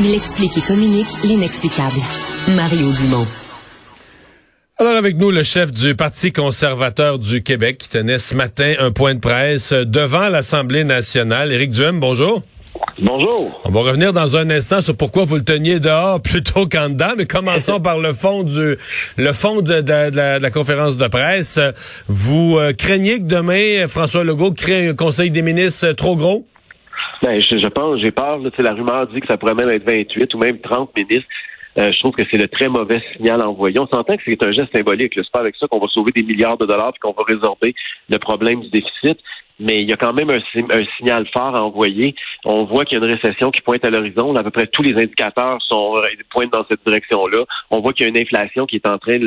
[0.00, 2.00] il explique et communique l'inexplicable.
[2.48, 3.26] Mario Dumont.
[4.78, 8.90] Alors avec nous, le chef du Parti conservateur du Québec qui tenait ce matin un
[8.90, 11.52] point de presse devant l'Assemblée nationale.
[11.52, 12.42] Éric Duhem, bonjour.
[13.00, 13.60] Bonjour.
[13.64, 17.14] On va revenir dans un instant sur pourquoi vous le teniez dehors plutôt qu'en dedans,
[17.16, 18.76] mais commençons par le fond du
[19.16, 21.60] le fond de, la, conférence de presse.
[22.08, 26.46] Vous euh, craignez que demain François Legault crée un Conseil des ministres trop gros?
[27.24, 28.38] Ben, je, pense, j'ai peur.
[28.58, 31.24] La rumeur dit que ça pourrait même être 28 ou même 30 ministres.
[31.78, 33.78] Euh, je trouve que c'est le très mauvais signal envoyé.
[33.78, 35.14] On s'entend que c'est un geste symbolique.
[35.14, 37.74] C'est pas avec ça qu'on va sauver des milliards de dollars et qu'on va résorber
[38.10, 39.18] le problème du déficit
[39.60, 42.14] mais il y a quand même un, signal fort à envoyer.
[42.44, 44.34] On voit qu'il y a une récession qui pointe à l'horizon.
[44.34, 47.44] À peu près tous les indicateurs sont euh, pointent dans cette direction-là.
[47.70, 49.18] On voit qu'il y a une inflation qui est en train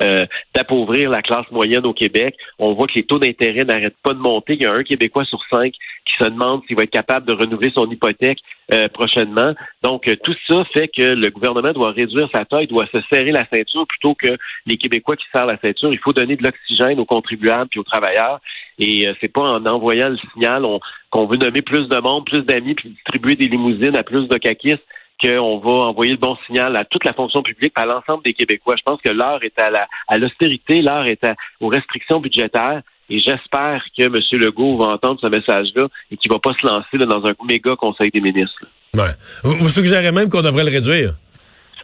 [0.00, 2.36] euh, d'appauvrir la classe moyenne au Québec.
[2.58, 4.54] On voit que les taux d'intérêt n'arrêtent pas de monter.
[4.54, 5.72] Il y a un Québécois sur cinq
[6.04, 8.38] qui se demande s'il va être capable de renouveler son hypothèque
[8.72, 9.54] euh, prochainement.
[9.82, 13.46] Donc, tout ça fait que le gouvernement doit réduire sa taille, doit se serrer la
[13.52, 15.90] ceinture plutôt que les Québécois qui serrent la ceinture.
[15.92, 18.40] Il faut donner de l'oxygène aux contribuables et aux travailleurs.
[18.78, 20.64] Et euh, c'est pas en envoyant le signal
[21.10, 24.36] qu'on veut nommer plus de monde, plus d'amis, puis distribuer des limousines à plus de
[24.38, 24.82] caquistes
[25.22, 28.74] qu'on va envoyer le bon signal à toute la fonction publique, à l'ensemble des Québécois.
[28.76, 31.24] Je pense que l'heure est à la à l'austérité, l'heure est
[31.60, 32.82] aux restrictions budgétaires.
[33.10, 34.20] Et j'espère que M.
[34.40, 38.10] Legault va entendre ce message-là et qu'il va pas se lancer dans un méga conseil
[38.10, 38.64] des ministres.
[38.94, 39.10] Ouais.
[39.44, 41.14] Vous, suggérez même qu'on devrait le réduire?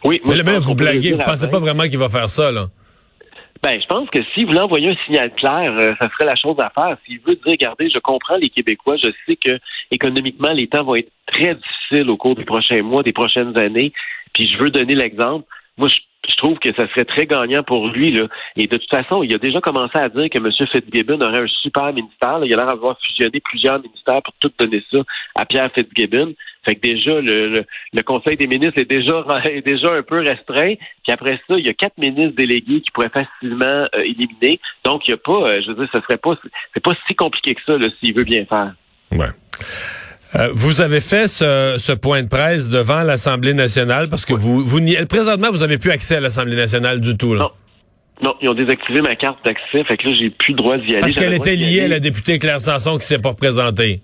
[0.03, 0.21] Oui.
[0.25, 2.67] Mais, mais vous blaguez, vous pensez pas vraiment qu'il va faire ça, là?
[3.61, 6.55] Ben, je pense que s'il voulait envoyer un signal clair, euh, ça serait la chose
[6.59, 6.95] à faire.
[7.05, 9.59] S'il veut dire, regardez, je comprends les Québécois, je sais que
[9.91, 13.91] économiquement, les temps vont être très difficiles au cours des prochains mois, des prochaines années,
[14.33, 15.45] puis je veux donner l'exemple.
[15.79, 18.11] Moi, je trouve que ça serait très gagnant pour lui.
[18.11, 18.27] Là.
[18.55, 20.51] Et de toute façon, il a déjà commencé à dire que M.
[20.51, 22.39] Fitzgibbon aurait un super ministère.
[22.43, 24.99] Il a l'air d'avoir fusionné plusieurs ministères pour tout donner ça
[25.35, 26.33] à Pierre Fitzgibbon.
[26.65, 27.63] Fait que déjà, le,
[28.03, 30.75] Conseil des ministres est déjà, un peu restreint.
[31.03, 34.59] Puis après ça, il y a quatre ministres délégués qui pourraient facilement euh, éliminer.
[34.83, 36.35] Donc, il n'y a pas, euh, je veux dire, ce serait pas,
[36.83, 38.73] pas si compliqué que ça, s'il veut bien faire.
[39.11, 39.29] Ouais.
[40.35, 44.63] Euh, vous avez fait ce, ce, point de presse devant l'Assemblée nationale parce que vous,
[44.63, 44.79] vous
[45.09, 47.33] présentement, vous n'avez plus accès à l'Assemblée nationale du tout.
[47.33, 47.41] Là.
[47.41, 47.51] Non.
[48.21, 50.91] Non, ils ont désactivé ma carte d'accès, fait que là, j'ai plus le droit d'y
[50.91, 50.99] aller.
[50.99, 54.01] Parce qu'elle était liée à la députée Claire Sanson qui s'est pas représentée.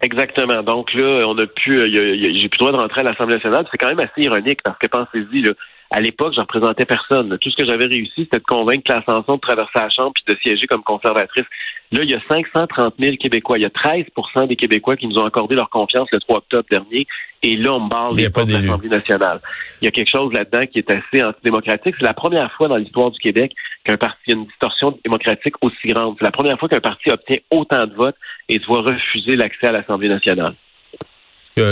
[0.00, 0.62] Exactement.
[0.62, 3.66] Donc là, on a pu, euh, j'ai plus le droit de rentrer à l'Assemblée nationale.
[3.70, 5.52] C'est quand même assez ironique parce que pensez-y, là,
[5.90, 7.38] à l'époque, je représentais personne.
[7.38, 10.34] Tout ce que j'avais réussi, c'était de convaincre Claire Sanson de traverser la Chambre puis
[10.34, 11.46] de siéger comme conservatrice.
[11.92, 13.58] Là, il y a 530 000 Québécois.
[13.58, 16.66] Il y a 13% des Québécois qui nous ont accordé leur confiance le 3 octobre
[16.70, 17.06] dernier.
[17.42, 19.40] Et là, on me parle des de l'Assemblée nationale.
[19.80, 21.94] Il y a quelque chose là-dedans qui est assez antidémocratique.
[21.98, 23.52] C'est la première fois dans l'histoire du Québec
[23.84, 26.16] qu'un parti a une distorsion démocratique aussi grande.
[26.18, 28.16] C'est la première fois qu'un parti obtient autant de votes
[28.50, 30.54] et doit refuser l'accès à l'Assemblée nationale.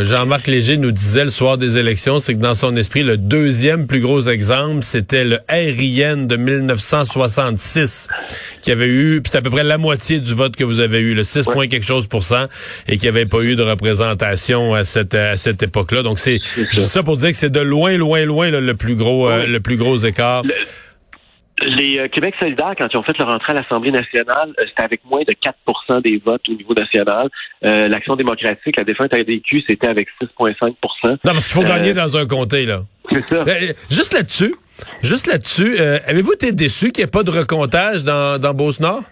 [0.05, 3.87] Jean-Marc Léger nous disait le soir des élections, c'est que dans son esprit, le deuxième
[3.87, 8.09] plus gros exemple, c'était le RIN de 1966,
[8.63, 11.15] qui avait eu, c'est à peu près la moitié du vote que vous avez eu,
[11.15, 12.47] le 6 points quelque chose pour cent,
[12.89, 16.03] et qui avait pas eu de représentation à cette à cette époque-là.
[16.03, 19.29] Donc c'est, juste ça pour dire que c'est de loin, loin, loin le plus gros
[19.29, 20.43] euh, le plus gros écart.
[21.65, 24.83] Les euh, Québec solidaire, quand ils ont fait leur entrée à l'Assemblée nationale, euh, c'était
[24.83, 27.31] avec moins de 4% des votes au niveau national.
[27.65, 30.75] Euh, L'Action démocratique, la défunte ADQ, c'était avec 6,5%
[31.05, 32.83] Non, parce qu'il faut gagner dans un comté, là.
[33.11, 33.45] C'est ça.
[33.89, 34.55] juste là-dessus,
[35.03, 39.03] juste là-dessus, avez-vous été déçu qu'il n'y ait pas de recomptage dans, dans Beauce-Nord?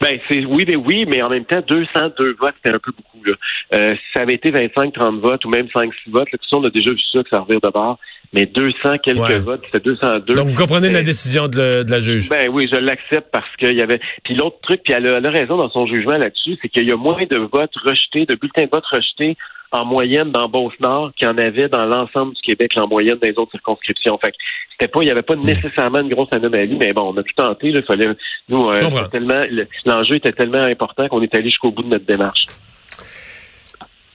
[0.00, 3.24] Ben c'est oui, mais oui, mais en même temps, 202 votes, c'était un peu beaucoup.
[3.24, 3.94] Là.
[3.94, 7.00] si ça avait été 25-30 votes ou même 5-6 votes, là, on a déjà vu
[7.12, 7.98] ça que ça revient de bord.
[8.32, 10.34] mais 200 quelques votes, c'était 202.
[10.34, 12.28] Donc, vous comprenez la décision de, la juge?
[12.28, 14.00] Ben oui, je l'accepte parce qu'il y avait...
[14.24, 16.88] Puis l'autre truc, puis elle a, elle a raison dans son jugement là-dessus, c'est qu'il
[16.88, 19.36] y a moins de votes rejetés, de bulletins de vote rejetés
[19.72, 23.28] en moyenne dans Beauce-Nord qu'il y en avait dans l'ensemble du Québec en moyenne dans
[23.28, 24.18] les autres circonscriptions.
[24.18, 24.34] Fait
[24.70, 27.34] c'était pas, il n'y avait pas nécessairement une grosse anomalie, mais bon, on a tout
[27.36, 27.72] tenté.
[27.82, 28.08] Fallait,
[28.48, 29.42] nous, euh, tellement,
[29.84, 32.46] l'enjeu était tellement important qu'on est allé jusqu'au bout de notre démarche.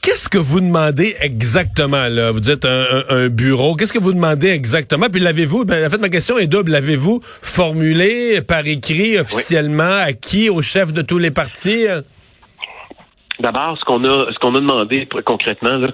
[0.01, 2.31] Qu'est-ce que vous demandez exactement là?
[2.31, 3.75] Vous dites un, bureau.
[3.75, 5.07] Qu'est-ce que vous demandez exactement?
[5.12, 6.71] Puis l'avez-vous ben, En fait, ma question est double.
[6.71, 11.88] L'avez-vous formulé par écrit officiellement à qui Au chef de tous les partis?
[13.39, 15.88] D'abord, ce qu'on a, ce qu'on a demandé concrètement,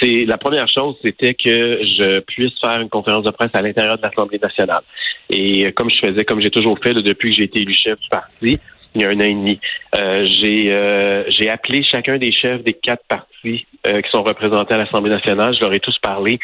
[0.00, 3.96] c'est la première chose, c'était que je puisse faire une conférence de presse à l'intérieur
[3.98, 4.82] de l'Assemblée nationale.
[5.30, 7.98] Et euh, comme je faisais, comme j'ai toujours fait depuis que j'ai été élu chef
[8.00, 8.58] du parti,
[8.94, 9.60] il y a un an et demi,
[9.94, 14.78] euh, j'ai euh, j'ai appelé chacun des chefs des quatre partis qui sont représentés à
[14.78, 15.54] l'Assemblée nationale.
[15.54, 16.38] Je leur ai tous parlé.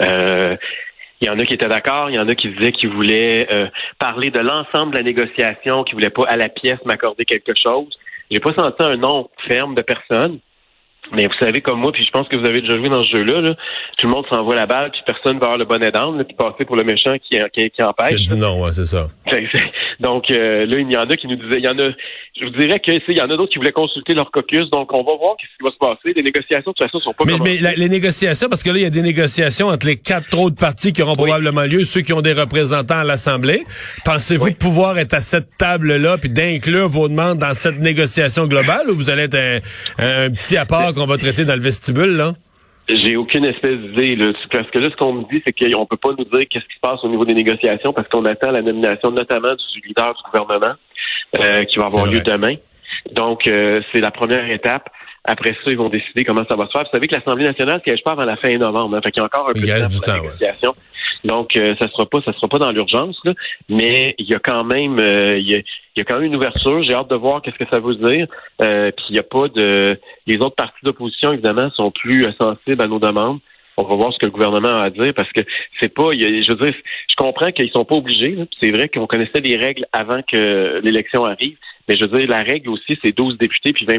[0.00, 0.56] il
[1.22, 3.46] y en a qui étaient d'accord, il y en a qui disaient qu'ils voulaient
[3.98, 7.96] parler de l'ensemble de la négociation, qui voulaient pas à la pièce m'accorder quelque chose.
[8.30, 10.38] J'ai pas senti un nom ferme de personne.
[11.12, 13.16] Mais vous savez comme moi, puis je pense que vous avez déjà joué dans ce
[13.16, 13.54] jeu-là,
[13.98, 16.64] tout le monde s'envoie la balle, puis personne va avoir le bon aidant, puis passer
[16.64, 18.20] pour le méchant qui, qui, qui empêche.
[18.20, 19.08] dit non, ouais, c'est ça.
[20.00, 21.90] Donc euh, là, il y en a qui nous disaient, il y en a,
[22.38, 24.92] je vous dirais que il y en a d'autres qui voulaient consulter leur caucus, donc
[24.92, 26.14] on va voir ce qui va se passer.
[26.14, 27.24] Les négociations, de toute façon, sont pas.
[27.24, 30.38] Mais, mais les négociations, parce que là, il y a des négociations entre les quatre
[30.38, 33.64] autres partis qui auront probablement lieu, ceux qui ont des représentants à l'Assemblée.
[34.04, 38.94] Pensez-vous pouvoir être à cette table-là, puis d'inclure vos demandes dans cette négociation globale, ou
[38.94, 39.58] vous allez être un,
[39.98, 42.32] un petit apport qu'on va traiter dans le vestibule, là?
[42.88, 44.16] J'ai aucune espèce d'idée.
[44.50, 46.74] Parce que là, ce qu'on me dit, c'est qu'on peut pas nous dire qu'est-ce qui
[46.74, 50.22] se passe au niveau des négociations parce qu'on attend la nomination notamment du leader du
[50.30, 50.74] gouvernement
[51.38, 52.56] euh, qui va avoir lieu demain.
[53.12, 54.88] Donc, euh, c'est la première étape.
[55.24, 56.82] Après ça, ils vont décider comment ça va se faire.
[56.82, 58.96] Vous savez que l'Assemblée nationale siège pas avant la fin novembre.
[58.96, 60.74] Hein, fait qu'il y a encore un peu de temps pour la négociation.
[61.24, 63.20] Donc, euh, ça sera pas, ça sera pas dans l'urgence,
[63.68, 66.82] mais il y a quand même, euh, il, y a, quand même une ouverture.
[66.82, 68.26] J'ai hâte de voir qu'est-ce que ça veut dire.
[68.62, 72.82] Euh, puis il n'y a pas de, les autres partis d'opposition évidemment sont plus sensibles
[72.82, 73.38] à nos demandes.
[73.76, 75.40] On va voir ce que le gouvernement a à dire parce que
[75.80, 76.74] c'est pas, je veux dire,
[77.08, 78.36] je comprends qu'ils sont pas obligés.
[78.60, 81.56] C'est vrai qu'on connaissait les règles avant que l'élection arrive,
[81.88, 83.98] mais je veux dire, la règle aussi, c'est 12 députés puis 20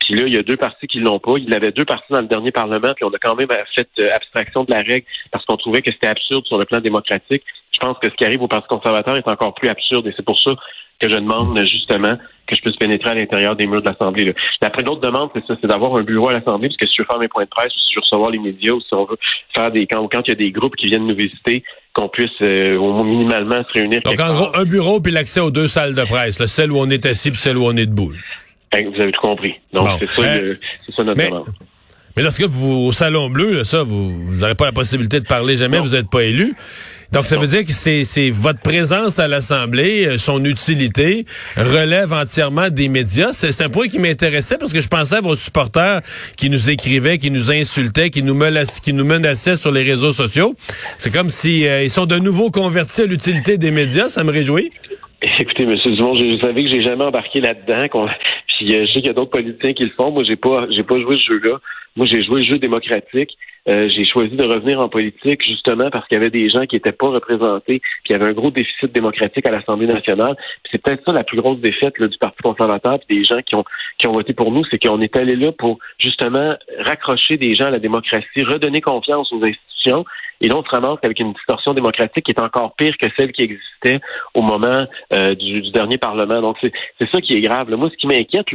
[0.00, 1.34] puis là, il y a deux partis qui l'ont pas.
[1.38, 3.88] Il y avait deux partis dans le dernier Parlement, puis on a quand même fait
[3.98, 7.42] euh, abstraction de la règle parce qu'on trouvait que c'était absurde sur le plan démocratique.
[7.72, 10.24] Je pense que ce qui arrive au Parti conservateur est encore plus absurde et c'est
[10.24, 10.52] pour ça
[11.00, 12.16] que je demande justement
[12.46, 14.34] que je puisse pénétrer à l'intérieur des murs de l'Assemblée.
[14.62, 17.02] Après, l'autre demande, c'est ça, c'est d'avoir un bureau à l'Assemblée, parce que si je
[17.02, 18.94] veux faire mes points de presse, ou si je veux recevoir les médias, ou si
[18.94, 19.18] on veut
[19.54, 21.62] faire des quand, quand il y a des groupes qui viennent nous visiter,
[21.94, 24.00] qu'on puisse euh, au moins minimalement se réunir.
[24.02, 26.88] Donc en gros, un bureau puis l'accès aux deux salles de presse, celle où on
[26.90, 28.12] est assis puis celle où on est debout.
[28.72, 29.54] Vous avez tout compris.
[29.72, 30.56] Donc, c'est ça, euh,
[30.90, 31.46] ça, notre mais, demande.
[32.16, 35.56] Mais lorsque vous, au Salon Bleu, là, ça, vous n'aurez pas la possibilité de parler
[35.56, 36.54] jamais, vous n'êtes pas élu.
[37.12, 41.24] Donc, ça veut dire que c'est, c'est votre présence à l'Assemblée, euh, son utilité,
[41.56, 43.32] relève entièrement des médias.
[43.32, 46.02] C'est, un point qui m'intéressait parce que je pensais à vos supporters
[46.36, 50.12] qui nous écrivaient, qui nous insultaient, qui nous menaçaient, qui nous menaçaient sur les réseaux
[50.12, 50.54] sociaux.
[50.98, 54.10] C'est comme si euh, ils sont de nouveau convertis à l'utilité des médias.
[54.10, 54.70] Ça me réjouit.
[55.22, 55.76] Écoutez, M.
[55.84, 57.86] Dumont, je savais que j'ai jamais embarqué là-dedans.
[58.58, 60.10] Puis euh, je sais qu'il y a d'autres politiciens qui le font.
[60.10, 61.58] Moi, j'ai pas j'ai pas joué ce jeu-là.
[61.94, 63.38] Moi, j'ai joué le jeu démocratique.
[63.68, 66.74] Euh, j'ai choisi de revenir en politique justement parce qu'il y avait des gens qui
[66.76, 70.36] n'étaient pas représentés, puis il avait un gros déficit démocratique à l'Assemblée nationale.
[70.62, 73.54] Puis c'est peut-être ça la plus grosse défaite du Parti conservateur puis des gens qui
[73.54, 73.64] ont
[73.98, 77.66] qui ont voté pour nous, c'est qu'on est allé là pour justement raccrocher des gens
[77.66, 80.04] à la démocratie, redonner confiance aux institutions
[80.40, 83.32] et là, on se ramasse avec une distorsion démocratique qui est encore pire que celle
[83.32, 84.00] qui existait
[84.34, 86.40] au moment euh, du, dernier Parlement.
[86.40, 87.70] Donc, c'est ça qui est grave.
[87.70, 88.46] Moi, ce qui m'inquiète,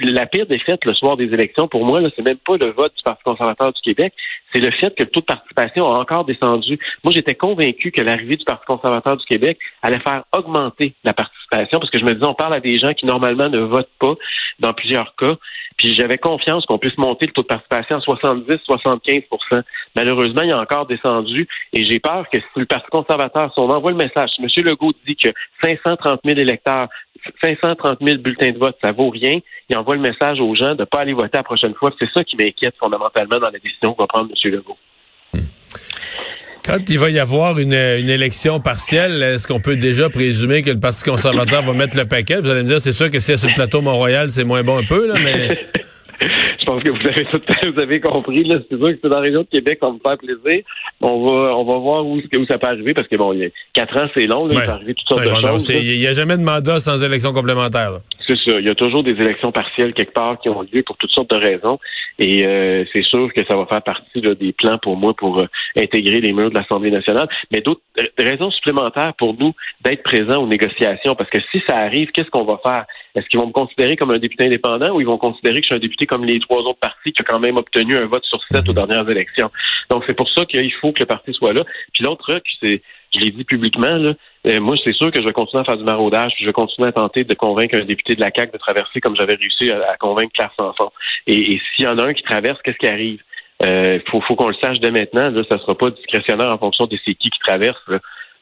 [0.00, 3.02] la pire défaite le soir des élections, pour moi, c'est même pas le vote du
[3.04, 4.12] Parti conservateur du Québec,
[4.52, 6.78] c'est le fait que le taux de participation a encore descendu.
[7.04, 11.78] Moi, j'étais convaincu que l'arrivée du Parti conservateur du Québec allait faire augmenter la participation,
[11.78, 14.14] parce que je me disais, on parle à des gens qui normalement ne votent pas
[14.58, 15.36] dans plusieurs cas,
[15.76, 19.62] puis j'avais confiance qu'on puisse monter le taux de participation à 70-75%
[19.96, 21.19] Malheureusement, il a encore descendu
[21.72, 24.48] et j'ai peur que si le Parti conservateur, si on envoie le message, si M.
[24.64, 25.28] Legault dit que
[25.62, 26.88] 530 000 électeurs
[27.42, 29.38] 530 000 bulletins de vote, ça vaut rien.
[29.68, 31.92] Il envoie le message aux gens de ne pas aller voter la prochaine fois.
[31.98, 34.52] C'est ça qui m'inquiète fondamentalement dans la décision que va prendre M.
[34.52, 34.78] Legault.
[35.34, 35.40] Hmm.
[36.64, 40.80] Quand il va y avoir une, élection partielle, est-ce qu'on peut déjà présumer que le
[40.80, 42.40] Parti conservateur va mettre le paquet?
[42.40, 44.62] Vous allez me dire, c'est sûr que si c'est sur le plateau Mont-Royal, c'est moins
[44.62, 45.58] bon un peu, là, mais...
[46.70, 48.44] pense que vous avez tout vous avez compris.
[48.44, 50.62] Là, c'est sûr que c'est dans la région de Québec qu'on me faire plaisir.
[51.00, 53.44] On va, on va voir où, où ça peut arriver parce que bon, il y
[53.44, 54.46] a quatre ans, c'est long.
[54.46, 55.68] Là, Il peut arriver toutes sortes de choses.
[55.70, 58.00] Il n'y a jamais de mandat sans élection complémentaire.
[58.46, 61.30] Il y a toujours des élections partielles quelque part qui ont lieu pour toutes sortes
[61.30, 61.78] de raisons.
[62.18, 65.46] Et euh, c'est sûr que ça va faire partie des plans pour moi pour euh,
[65.76, 67.28] intégrer les murs de l'Assemblée nationale.
[67.50, 71.14] Mais d'autres euh, raisons supplémentaires pour nous d'être présents aux négociations.
[71.14, 72.84] Parce que si ça arrive, qu'est-ce qu'on va faire?
[73.14, 75.66] Est-ce qu'ils vont me considérer comme un député indépendant ou ils vont considérer que je
[75.66, 78.24] suis un député comme les trois autres partis qui ont quand même obtenu un vote
[78.24, 79.50] sur sept aux dernières élections?
[79.90, 81.64] Donc, c'est pour ça qu'il faut que le parti soit là.
[81.92, 84.14] Puis l'autre truc, c'est, je l'ai dit publiquement, là,
[84.46, 86.52] euh, moi, c'est sûr que je vais continuer à faire du maraudage, puis je vais
[86.52, 89.70] continuer à tenter de convaincre un député de la CAQ de traverser comme j'avais réussi
[89.70, 90.90] à, convaincre Claire Sanson.
[91.26, 93.20] Et, et s'il y en a un qui traverse, qu'est-ce qui arrive?
[93.62, 95.30] Il euh, faut, faut qu'on le sache dès maintenant.
[95.30, 97.82] Là, ça sera pas discrétionnaire en fonction de c'est qui qui traverse.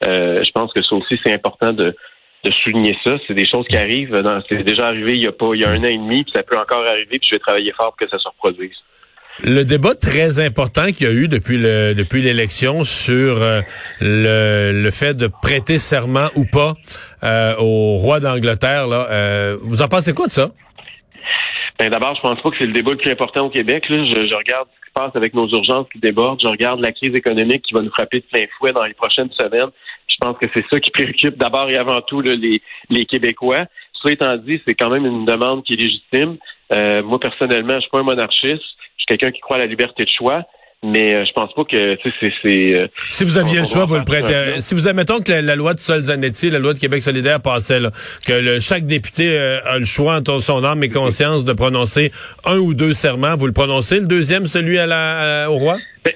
[0.04, 1.96] Euh, je pense que ça aussi, c'est important de,
[2.44, 3.16] de souligner ça.
[3.26, 4.22] C'est des choses qui arrivent.
[4.48, 6.32] C'est déjà arrivé il y a pas il y a un an et demi, puis
[6.34, 8.76] ça peut encore arriver, puis je vais travailler fort pour que ça se reproduise.
[9.40, 13.61] Le débat très important qu'il y a eu depuis le depuis l'élection sur euh,
[14.00, 16.75] le, le fait de prêter serment ou pas
[17.23, 20.50] euh, au roi d'Angleterre, là, euh, vous en pensez quoi de ça?
[21.78, 23.88] Ben d'abord, je pense pas que c'est le débat le plus important au Québec.
[23.88, 24.04] Là.
[24.07, 26.40] Je, je, regarde ce qui se passe avec nos urgences qui débordent.
[26.42, 29.30] Je regarde la crise économique qui va nous frapper de plein fouet dans les prochaines
[29.30, 29.71] semaines.
[30.09, 33.66] Je pense que c'est ça qui préoccupe d'abord et avant tout les, les Québécois.
[34.02, 36.38] Cela étant dit, c'est quand même une demande qui est légitime.
[36.73, 38.64] Euh, moi, personnellement, je suis pas un monarchiste
[39.06, 40.44] quelqu'un qui croit à la liberté de choix.
[40.84, 41.98] Mais euh, je pense pas que
[42.40, 42.78] c'est.
[42.78, 44.60] Euh, si vous aviez le choix, vous le prêtez.
[44.60, 47.90] Si vous admettons que la, loi de Solzanetti, la loi de Québec solidaire passait là,
[48.24, 52.12] que le, chaque député euh, a le choix entre son âme et conscience de prononcer
[52.44, 55.78] un ou deux serments, vous le prononcez, le deuxième, celui à la, au roi?
[56.04, 56.12] Ben,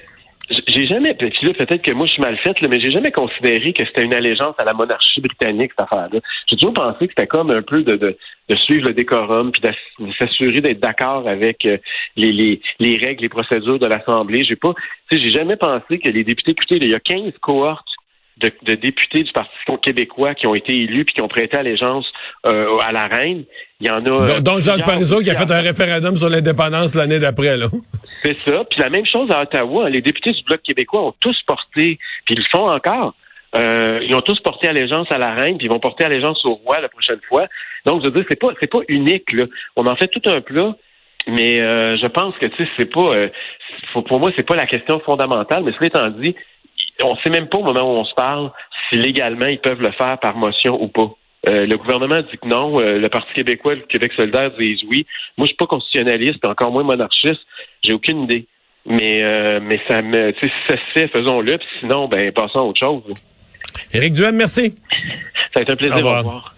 [0.73, 4.05] j'ai jamais, peut-être que moi je suis mal faite, mais j'ai jamais considéré que c'était
[4.05, 6.21] une allégeance à la monarchie britannique, cette affaire-là.
[6.49, 8.17] J'ai toujours pensé que c'était comme un peu de, de,
[8.49, 11.79] de suivre le décorum, puis de s'assurer d'être d'accord avec euh,
[12.17, 14.45] les, les, les, règles, les procédures de l'Assemblée.
[14.45, 14.73] J'ai pas,
[15.11, 17.87] j'ai jamais pensé que les députés, écoutez, il y a 15 cohortes
[18.43, 19.51] de, de, députés du Parti
[19.83, 22.07] québécois qui ont été élus puis qui ont prêté allégeance
[22.47, 23.45] euh, à la reine.
[23.81, 24.41] Il y en a.
[24.41, 27.67] Donc, Jacques Parizeau qui a fait un référendum sur l'indépendance l'année d'après, là.
[28.25, 28.65] C'est ça.
[28.71, 29.91] Puis la même chose à Ottawa.
[29.91, 33.15] Les députés du Bloc québécois ont tous porté, puis ils le font encore.
[33.55, 36.55] Euh, ils ont tous porté allégeance à la reine, puis ils vont porter allégeance au
[36.55, 37.47] roi la prochaine fois.
[37.85, 39.33] Donc, je veux dire, c'est pas, c'est pas unique.
[39.33, 39.45] Là.
[39.77, 40.75] On en fait tout un plat,
[41.27, 43.29] mais euh, je pense que tu sais, c'est pas, euh,
[43.93, 45.65] pour moi, c'est pas la question fondamentale.
[45.65, 46.35] Mais cela étant dit,
[47.05, 48.51] on sait même pas au moment où on se parle
[48.89, 51.11] si légalement ils peuvent le faire par motion ou pas.
[51.49, 52.81] Euh, le gouvernement dit que non.
[52.81, 55.07] Euh, le Parti québécois, le Québec solidaire disent oui.
[55.37, 57.41] Moi, je suis pas constitutionnaliste, encore moins monarchiste.
[57.83, 58.47] J'ai aucune idée.
[58.87, 61.59] Mais euh, mais ça me, si ça se fait, faisons-le.
[61.81, 63.03] Sinon, ben passons à autre chose.
[63.93, 64.75] Éric Duhem, merci.
[65.53, 66.05] Ça a été un plaisir.
[66.05, 66.55] Au revoir.